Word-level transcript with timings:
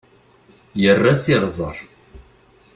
Yerra 0.81 1.13
s 1.21 1.25
iɣẓer. 1.33 1.77